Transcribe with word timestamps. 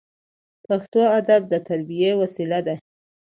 پښتو 0.67 1.01
ادب 1.19 1.41
د 1.51 1.53
تربیې 1.67 2.11
وسیله 2.21 2.59
ده. 2.67 2.75